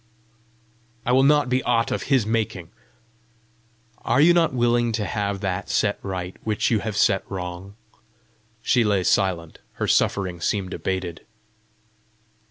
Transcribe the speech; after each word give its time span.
"I 1.05 1.11
will 1.11 1.21
not 1.21 1.47
be 1.47 1.61
aught 1.61 1.91
of 1.91 2.01
his 2.09 2.25
making." 2.25 2.71
"Are 4.03 4.19
you 4.19 4.33
not 4.33 4.51
willing 4.51 4.91
to 4.93 5.05
have 5.05 5.41
that 5.41 5.69
set 5.69 5.99
right 6.01 6.35
which 6.43 6.71
you 6.71 6.79
have 6.79 6.97
set 6.97 7.23
wrong?" 7.29 7.75
She 8.63 8.83
lay 8.83 9.03
silent; 9.03 9.59
her 9.73 9.85
suffering 9.87 10.41
seemed 10.41 10.73
abated. 10.73 11.23